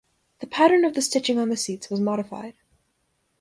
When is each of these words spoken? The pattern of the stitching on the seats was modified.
The 0.39 0.47
pattern 0.47 0.83
of 0.83 0.95
the 0.95 1.01
stitching 1.03 1.37
on 1.37 1.49
the 1.49 1.55
seats 1.55 1.91
was 1.91 1.99
modified. 1.99 2.55